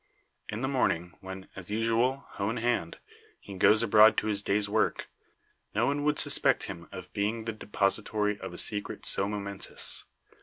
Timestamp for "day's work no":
4.41-5.85